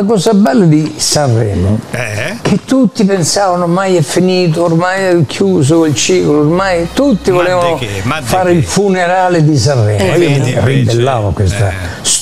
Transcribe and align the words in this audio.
La 0.00 0.06
cosa 0.06 0.32
bella 0.32 0.64
di 0.64 0.94
Sanremo 0.96 1.80
Eh? 1.90 2.38
che 2.40 2.60
tutti 2.64 3.04
pensavano 3.04 3.64
ormai 3.64 3.96
è 3.96 4.00
finito, 4.02 4.62
ormai 4.62 5.02
è 5.02 5.26
chiuso 5.26 5.86
il 5.86 5.94
ciclo, 5.96 6.38
ormai 6.38 6.90
tutti 6.92 7.32
volevano 7.32 7.74
che? 7.74 8.00
Fare 8.22 8.52
che? 8.52 8.58
il 8.58 8.64
funerale 8.64 9.42
di 9.42 9.58
Sanremo. 9.58 9.98
Eh, 9.98 10.06
Io 10.06 10.18
vedi, 10.18 10.52
mi 10.54 10.60
ribellavo 10.64 11.28
a 11.30 11.32
questa 11.32 11.70
Eh. 11.70 11.74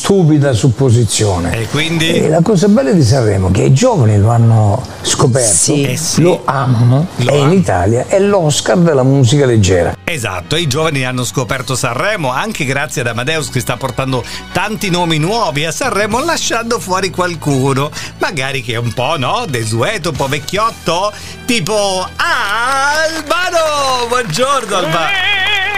Stupida 0.07 0.53
supposizione. 0.53 1.63
E 1.63 1.67
quindi? 1.67 2.13
E 2.13 2.29
la 2.29 2.41
cosa 2.41 2.69
bella 2.69 2.93
di 2.93 3.03
Sanremo 3.03 3.49
è 3.49 3.51
che 3.51 3.63
i 3.63 3.73
giovani 3.73 4.17
lo 4.17 4.31
hanno 4.31 4.81
scoperto, 5.03 5.53
Sì. 5.53 5.83
Eh 5.83 5.97
sì. 5.97 6.23
lo 6.23 6.43
amano 6.45 7.09
Lo 7.17 7.31
e 7.33 7.35
in 7.35 7.41
amano. 7.41 7.53
Italia 7.55 8.05
è 8.07 8.21
l'Oscar 8.21 8.77
della 8.79 9.03
musica 9.03 9.47
leggera. 9.47 9.97
Esatto, 10.05 10.55
i 10.55 10.69
giovani 10.69 11.05
hanno 11.05 11.25
scoperto 11.25 11.75
Sanremo 11.75 12.31
anche 12.31 12.65
grazie 12.65 13.01
ad 13.01 13.09
Amadeus 13.09 13.51
che 13.51 13.59
sta 13.59 13.77
portando 13.77 14.23
tanti 14.53 14.91
nomi 14.91 15.19
nuovi 15.19 15.65
a 15.65 15.73
Sanremo 15.73 16.25
lasciando 16.25 16.79
fuori 16.79 17.11
qualcuno, 17.11 17.91
magari 18.19 18.63
che 18.63 18.75
è 18.75 18.79
un 18.79 18.93
po', 18.93 19.19
no, 19.19 19.45
desueto, 19.49 20.11
un 20.11 20.17
po' 20.17 20.29
vecchiotto, 20.29 21.13
tipo 21.47 22.09
Albano! 22.15 24.07
Buongiorno 24.07 24.77
Albano! 24.77 25.09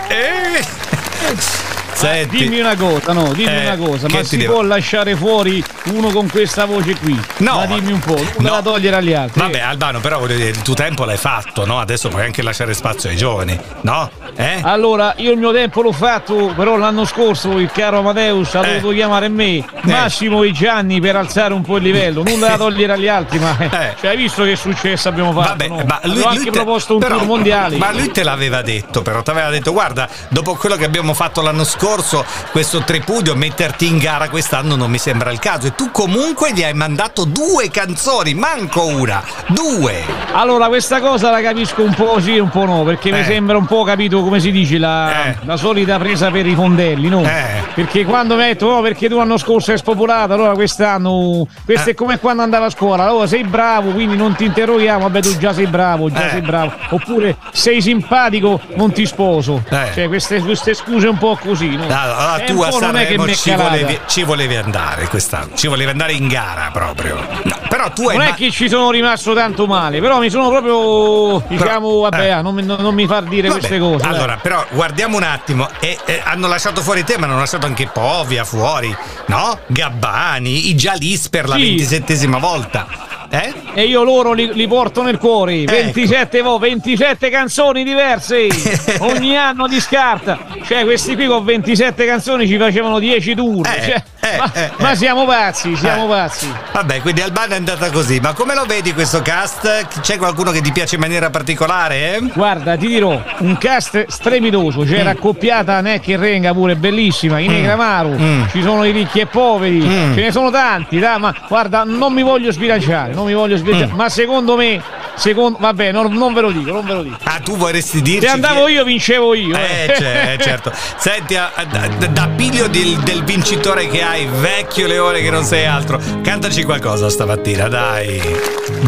Eh. 0.09 1.58
Senti, 1.99 2.37
Dimmi 2.39 2.61
una 2.61 2.77
cosa, 2.77 3.13
no, 3.13 3.33
dimmi 3.33 3.49
Eh, 3.53 3.67
una 3.67 3.77
cosa, 3.77 4.07
ma 4.09 4.23
si 4.23 4.37
devo- 4.37 4.53
può 4.53 4.63
lasciare 4.63 5.17
fuori 5.17 5.61
uno 5.87 6.11
con 6.11 6.29
questa 6.31 6.65
voce 6.65 6.95
qui? 6.97 7.21
No, 7.39 7.57
ma 7.57 7.67
dimmi 7.67 7.91
un 7.91 7.99
po', 7.99 8.15
non 8.15 8.25
no. 8.37 8.43
me 8.43 8.51
la 8.51 8.63
togliere 8.63 8.97
agli 8.97 9.13
altri. 9.13 9.41
Vabbè, 9.41 9.59
Albano, 9.59 9.99
però 9.99 10.21
voglio 10.21 10.37
dire, 10.37 10.51
il 10.51 10.63
tuo 10.63 10.75
tempo 10.75 11.05
l'hai 11.05 11.17
fatto, 11.17 11.67
no? 11.67 11.81
Adesso 11.81 12.09
puoi 12.09 12.23
anche 12.25 12.41
lasciare 12.43 12.73
spazio 12.73 13.11
ai 13.11 13.17
giovani, 13.17 13.59
no? 13.81 14.09
Eh? 14.41 14.61
Allora, 14.63 15.15
io 15.17 15.33
il 15.33 15.39
mio 15.39 15.53
tempo 15.53 15.83
l'ho 15.83 15.91
fatto, 15.91 16.53
però 16.55 16.77
l'anno 16.77 17.05
scorso 17.05 17.59
il 17.59 17.73
caro 17.73 17.99
Amadeus 17.99 18.55
ha 18.55 18.65
Eh. 18.65 18.75
dovuto 18.75 18.95
chiamare 18.95 19.29
me, 19.29 19.65
Massimo 19.83 20.45
e 20.45 20.53
Gianni 20.53 21.01
per 21.01 21.17
alzare 21.17 21.55
un 21.55 21.63
po' 21.63 21.79
il 21.79 21.83
livello, 21.83 22.23
nulla 22.23 22.51
da 22.51 22.57
togliere 22.57 22.93
agli 22.93 23.09
altri, 23.09 23.41
ma 23.41 23.57
Eh. 23.59 23.95
cioè, 24.01 24.11
hai 24.11 24.17
visto 24.17 24.45
che 24.45 24.55
successo 24.55 25.09
abbiamo 25.09 25.33
fatto? 25.33 25.49
Vabbè, 25.49 25.67
no? 25.69 25.83
ma 25.85 25.99
lui, 26.05 26.15
lui 26.15 26.23
anche 26.25 26.45
te- 26.45 26.51
proposto 26.51 26.95
un 26.95 27.01
però- 27.01 27.17
tour 27.17 27.27
mondiale. 27.27 27.77
Ma 27.79 27.91
lui 27.91 28.13
te 28.13 28.23
l'aveva 28.23 28.63
detto, 28.63 29.03
però 29.03 29.23
ti 29.23 29.31
aveva 29.31 29.51
detto: 29.51 29.73
guarda, 29.73 30.09
dopo 30.29 30.55
quello 30.55 30.77
che 30.77 30.85
abbiamo 30.85 31.15
fatto 31.15 31.43
l'anno 31.43 31.65
scorso, 31.65 32.25
questo 32.53 32.83
tripudio, 32.85 33.35
metterti 33.35 33.89
in 33.89 33.99
gara 33.99 34.29
quest'anno 34.29 34.77
non 34.77 34.89
mi 34.89 34.99
sembra 34.99 35.33
il 35.33 35.41
caso. 35.41 35.67
E 35.67 35.75
tu 35.75 35.91
comunque 35.91 36.53
gli 36.53 36.63
hai 36.63 36.75
mandato 36.75 37.25
due 37.25 37.71
canzoni, 37.73 38.35
manco 38.35 38.87
una, 38.87 39.21
due. 39.49 40.05
Allora, 40.33 40.69
questa 40.69 41.01
cosa 41.01 41.31
la 41.33 41.41
capisco 41.43 41.83
un 41.83 41.93
po' 41.95 42.21
sì 42.21 42.39
un 42.39 42.51
po' 42.51 42.65
no, 42.67 42.85
perché 42.85 43.09
Eh. 43.09 43.13
mi 43.19 43.25
sembra 43.25 43.57
un 43.57 43.67
po', 43.67 43.83
capito, 43.83 44.27
come 44.29 44.41
si 44.41 44.51
dice, 44.51 44.77
la, 44.79 45.25
Eh. 45.27 45.37
la 45.45 45.57
solita 45.57 45.97
presa 45.99 46.31
per 46.31 46.47
i 46.47 46.55
fondelli, 46.55 47.09
no? 47.09 47.23
Eh. 47.23 47.63
Perché 47.75 48.05
quando 48.05 48.37
metto, 48.37 48.69
no, 48.69 48.83
perché 48.83 49.09
tu 49.09 49.17
l'anno 49.17 49.39
scorso 49.39 49.71
hai 49.73 49.79
spopolato, 49.79 50.35
allora 50.35 50.53
quest'anno, 50.53 51.47
questo 51.65 51.89
Eh. 51.89 51.93
è 51.93 51.95
come 51.95 52.19
quando 52.19 52.43
andava 52.43 52.67
a 52.67 52.71
scuola, 52.71 53.05
allora 53.05 53.27
sei 53.27 53.45
bravo, 53.45 53.91
quindi 53.93 54.17
non 54.17 54.35
ti 54.35 54.45
interroghiamo, 54.45 55.01
vabbè 55.01 55.21
tu 55.23 55.37
già 55.39 55.53
sei 55.55 55.67
bravo, 55.67 56.11
già 56.11 56.27
Eh. 56.27 56.31
sei 56.31 56.41
bravo, 56.43 56.73
oppure 56.91 57.37
sei 57.53 57.81
simpatico, 57.81 58.61
non 58.75 58.93
ti 58.93 59.07
sposo. 59.07 59.63
Eh. 59.71 59.89
Cioè, 59.95 60.09
queste, 60.09 60.41
queste 60.41 60.75
scuse 60.75 61.07
un 61.09 61.17
po' 61.19 61.39
così, 61.41 61.75
no? 61.77 61.85
Allora, 61.85 62.37
È 62.37 62.45
tu 62.45 62.61
a 62.61 62.69
po' 62.69 62.79
non 62.81 62.97
è 62.97 63.07
che 63.07 63.17
Sanremo 63.17 63.25
è 63.25 63.35
ci 63.35 63.55
volevi, 63.55 63.99
ci 64.07 64.23
volevi 64.25 64.57
andare 64.57 65.07
quest'anno, 65.09 65.49
ci 65.55 65.67
volevi 65.69 65.91
andare 65.91 66.13
in 66.13 66.29
gara 66.29 66.69
proprio. 66.73 67.17
No, 67.45 67.57
però 67.69 67.91
tu 67.91 68.09
hai. 68.09 68.17
Non 68.17 68.27
è 68.27 68.31
ma- 68.31 68.35
che 68.35 68.51
ci 68.51 68.69
sono 68.69 68.91
rimasto 68.91 69.33
tanto 69.35 69.67
male, 69.67 70.01
però 70.01 70.19
mi 70.19 70.29
sono 70.31 70.49
proprio, 70.51 71.43
diciamo, 71.49 72.01
vabbè, 72.01 72.37
eh. 72.39 72.43
non, 72.43 72.55
mi- 72.55 72.65
non- 72.65 72.81
non 72.81 72.95
mi 72.95 73.07
far 73.07 73.23
dire 73.25 73.49
Vabbè, 73.49 73.59
queste 73.61 73.79
cose. 73.79 74.05
dai. 74.09 74.18
Allora, 74.19 74.37
però 74.41 74.65
guardiamo 74.71 75.17
un 75.17 75.23
attimo. 75.23 75.69
E, 75.81 75.99
e 76.05 76.21
hanno 76.25 76.47
lasciato 76.49 76.81
fuori 76.83 77.05
te, 77.05 77.17
ma 77.19 77.27
hanno 77.27 77.39
lasciato 77.39 77.67
anche 77.67 77.87
Povia 77.87 78.45
fuori, 78.45 78.95
no? 79.27 79.59
Gabbani, 79.67 80.69
i 80.69 80.75
Jalis 80.75 81.29
per 81.29 81.49
la 81.49 81.55
Sì. 81.57 81.63
ventisettesima 81.63 82.39
volta. 82.39 82.87
Eh? 83.31 83.53
E 83.75 83.83
io 83.85 84.03
loro 84.05 84.33
li, 84.33 84.55
li 84.55 84.67
porto 84.67 85.03
nel 85.03 85.19
cuore. 85.19 85.61
Ecco. 85.63 85.73
27, 85.73 86.41
vo- 86.41 86.59
27 86.59 87.29
canzoni 87.29 87.85
diverse. 87.85 88.47
Ogni 89.01 89.37
anno 89.37 89.67
di 89.69 89.79
scarta. 89.81 90.39
Cioè, 90.65 90.85
questi 90.85 91.15
qui 91.15 91.27
con 91.27 91.45
27 91.45 92.07
canzoni 92.07 92.47
ci 92.47 92.57
facevano 92.57 92.99
10 92.99 93.35
tour. 93.35 93.67
Eh, 93.69 93.83
Cioè, 93.83 93.95
eh, 93.95 94.18
ma, 94.39 94.53
eh, 94.53 94.71
ma 94.79 94.91
eh. 94.93 94.97
siamo 94.97 95.25
pazzi, 95.27 95.77
siamo 95.77 96.05
Eh. 96.05 96.09
pazzi. 96.09 96.53
Vabbè, 96.73 97.01
quindi 97.01 97.21
Albano 97.23 97.53
è 97.55 97.57
andata 97.57 97.91
così. 97.91 98.21
Ma 98.21 98.33
come 98.33 98.55
lo 98.55 98.65
vedi 98.65 98.93
questo 98.95 99.21
cast? 99.23 100.01
C'è 100.01 100.17
qualcuno 100.17 100.51
che 100.51 100.61
ti 100.61 100.73
piace 100.73 100.95
in 100.97 101.01
maniera 101.01 101.31
particolare? 101.31 102.17
Eh? 102.17 102.21
Guarda, 102.35 102.77
ti 102.77 102.87
dirò, 102.87 103.21
un 103.39 103.59
cast 103.59 104.07
strepitoso. 104.09 104.83
C'era 104.83 105.11
accoppiata 105.11 105.81
Neck 105.81 106.09
e 106.09 106.17
Renga 106.17 106.53
pure, 106.53 106.77
bellissima. 106.77 107.39
I 107.39 107.47
Negramaro, 107.49 108.09
Mm. 108.19 108.43
ci 108.51 108.63
sono 108.63 108.85
i 108.85 108.91
ricchi 108.93 109.21
e 109.21 109.27
poveri, 109.27 109.81
Mm. 109.81 110.15
ce 110.15 110.21
ne 110.21 110.33
sono 110.33 110.51
tanti. 110.51 110.99
dai, 110.99 111.19
ma 111.19 111.35
guarda, 111.49 111.83
non 111.85 112.13
mi 112.13 112.23
voglio 112.23 112.51
sbilanciare, 112.53 113.13
non 113.13 113.27
mi 113.27 113.35
voglio 113.35 113.57
sbilanciare. 113.57 113.93
Mm. 113.93 113.97
Ma 113.97 114.09
secondo 114.09 114.57
me, 114.57 114.81
secondo, 115.19 115.59
vabbè, 115.61 115.93
non, 115.93 116.13
non 116.15 116.33
ve 116.33 116.41
lo 116.41 116.51
dico, 116.51 116.71
non 116.73 116.85
ve 116.87 116.93
lo 116.95 117.03
dico. 117.03 117.17
Ah, 117.25 117.41
tu 117.41 117.57
vorresti 117.57 118.01
dirci. 118.03 118.27
Se 118.27 118.33
andavo 118.33 118.65
chi 118.65 118.73
è- 118.73 118.75
io, 118.77 118.85
vincevo 118.85 119.35
io. 119.35 119.57
Eh, 119.57 119.93
cioè, 119.97 120.37
eh, 120.39 120.43
certo. 120.43 120.73
Senti, 120.97 121.37
a- 121.37 121.51
a- 121.55 121.65
da, 121.65 122.07
da 122.07 122.29
piglio 122.35 122.67
del, 122.69 122.97
del 122.99 123.23
vincitore 123.25 123.89
che 123.89 124.03
hai, 124.03 124.27
vecchio 124.41 124.87
leone 124.87 125.21
che 125.21 125.31
non 125.31 125.45
sei 125.45 125.67
altro, 125.67 126.01
cantaci 126.23 126.63
qualcosa 126.65 127.09
stamattina, 127.11 127.69
dai. 127.69 128.21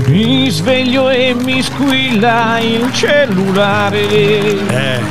Mi 0.06 0.48
sveglio 0.50 1.08
e 1.10 1.34
mi 1.34 1.62
squilla 1.62 2.58
il 2.60 2.90
cellulare. 2.92 3.98
Eh. 4.08 5.09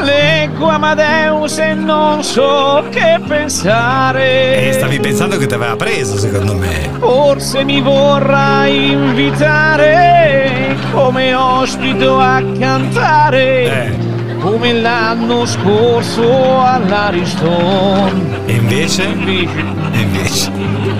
Leggo 0.00 0.68
Amadeus 0.68 1.58
e 1.58 1.74
non 1.74 2.22
so 2.22 2.84
che 2.90 3.20
pensare. 3.26 4.68
E 4.68 4.72
stavi 4.72 5.00
pensando 5.00 5.36
che 5.36 5.46
ti 5.46 5.54
aveva 5.54 5.76
preso, 5.76 6.16
secondo 6.16 6.54
me. 6.54 6.90
Forse 6.98 7.64
mi 7.64 7.80
vorrà 7.80 8.66
invitare 8.66 10.76
come 10.92 11.34
ospito 11.34 12.18
a 12.18 12.42
cantare. 12.58 13.64
Eh. 13.64 14.11
Come 14.62 14.74
l'anno 14.80 15.44
scorso 15.44 16.62
all'Ariston. 16.62 18.42
E 18.46 18.52
invece? 18.52 19.02
Invece, 19.02 19.58
E 19.90 19.98
invece? 19.98 20.50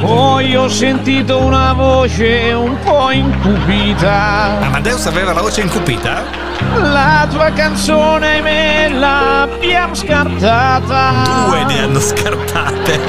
poi 0.01 0.57
ho 0.57 0.67
sentito 0.69 1.39
una 1.41 1.73
voce 1.73 2.53
un 2.55 2.77
po' 2.83 3.13
incupita. 3.13 4.59
Amadeus 4.63 5.07
aveva 5.07 5.33
la 5.33 5.43
voce 5.43 5.61
incupita? 5.61 6.25
La 6.75 7.25
tua 7.31 7.53
canzone 7.53 8.41
me 8.41 8.89
l'abbiamo 8.89 9.95
scartata. 9.95 11.13
Due 11.47 11.65
ne 11.65 11.79
hanno 11.83 12.01
scartate. 12.01 13.01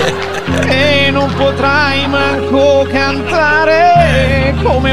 E 0.68 1.10
non 1.10 1.34
potrai 1.36 2.08
manco 2.08 2.86
cantare 2.92 4.54
come 4.62 4.92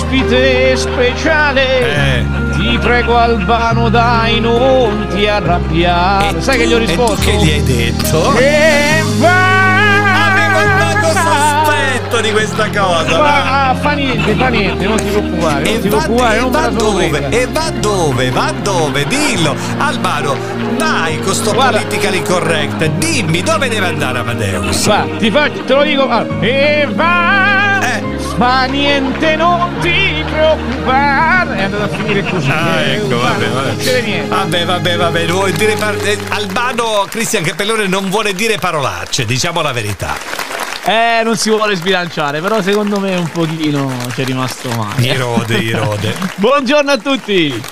ospite 0.00 0.76
speciale. 0.76 2.18
Eh. 2.18 2.24
Ti 2.52 2.78
prego 2.80 3.16
Albano 3.16 3.88
dai 3.88 4.40
non 4.40 5.06
ti 5.10 5.26
arrabbiare. 5.26 6.40
Sai 6.42 6.58
che 6.58 6.66
gli 6.66 6.74
ho 6.74 6.78
risposto? 6.78 7.14
E 7.14 7.32
tu 7.32 7.38
che 7.38 7.44
gli 7.44 7.50
hai 7.50 7.62
detto? 7.62 8.34
E 8.36 9.02
Avevo 9.18 10.60
il 10.60 10.74
vago 10.78 11.12
va. 11.12 11.64
sospetto 11.64 12.20
di 12.20 12.30
questa 12.32 12.68
cosa. 12.68 13.18
ma- 13.18 13.44
Ma 13.68 13.74
fa 13.80 13.92
niente, 13.92 14.34
fa 14.34 14.48
niente, 14.48 14.86
non 14.86 14.96
ti 14.96 15.04
preoccupare, 15.04 15.64
non 15.64 15.74
E 15.74 15.80
ti 15.80 15.88
va, 15.88 15.96
preoccupare, 15.98 16.36
e 16.36 16.40
non 16.40 16.50
va 16.50 16.66
dove? 16.68 17.08
presa. 17.08 17.28
E 17.28 17.46
va 17.50 17.70
dove? 17.80 18.30
Va 18.30 18.52
dove? 18.62 19.06
Dillo! 19.06 19.54
Albano, 19.78 20.36
dai 20.76 21.18
con 21.20 21.34
sto 21.34 21.52
Guarda. 21.52 21.78
politically 21.80 22.22
correct. 22.22 22.84
Dimmi 22.98 23.42
dove 23.42 23.68
deve 23.68 23.86
andare 23.86 24.18
Amadeus? 24.18 24.86
Va, 24.86 25.06
ti 25.18 25.30
faccio, 25.30 25.62
te 25.64 25.74
lo 25.74 25.82
dico. 25.82 26.02
allora, 26.08 26.26
E 26.40 26.86
va. 26.92 27.80
Eh. 27.80 28.15
Ma 28.36 28.64
niente, 28.66 29.34
non 29.34 29.76
ti 29.80 30.22
preoccupare. 30.30 31.56
È 31.56 31.62
andato 31.62 31.82
a 31.84 31.88
finire 31.88 32.22
così. 32.22 32.50
Ah, 32.50 32.80
eh, 32.80 32.92
ecco, 32.96 33.16
va, 33.18 33.30
vabbè, 33.30 33.44
Non 33.46 33.54
vabbè. 33.54 33.70
succede 33.72 34.02
niente. 34.02 34.28
Vabbè, 34.28 34.64
vabbè, 34.66 34.96
vabbè. 34.96 35.52
dire 35.52 35.74
par- 35.76 35.96
eh, 36.06 36.18
Albano 36.28 37.06
Cristian 37.08 37.42
Cappellone 37.42 37.86
non 37.86 38.10
vuole 38.10 38.34
dire 38.34 38.58
parolacce, 38.58 39.24
diciamo 39.24 39.62
la 39.62 39.72
verità. 39.72 40.14
Eh, 40.84 41.22
non 41.24 41.36
si 41.36 41.48
vuole 41.50 41.74
sbilanciare, 41.76 42.40
però 42.40 42.60
secondo 42.60 43.00
me 43.00 43.16
un 43.16 43.28
pochino 43.30 43.90
ci 44.14 44.20
è 44.20 44.24
rimasto 44.24 44.68
male. 44.68 45.04
Irode, 45.04 45.56
irode. 45.56 46.14
Buongiorno 46.36 46.92
a 46.92 46.98
tutti. 46.98 47.62